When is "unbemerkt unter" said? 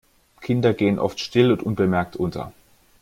1.61-2.53